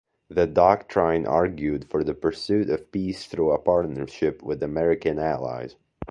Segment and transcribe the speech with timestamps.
[0.29, 5.75] The Doctrine argued for the pursuit of peace through a partnership with American allies.